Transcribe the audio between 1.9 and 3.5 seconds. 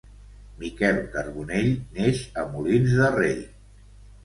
neix a Molins de Rei.